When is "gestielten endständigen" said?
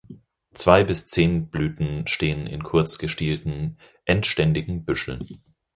2.97-4.83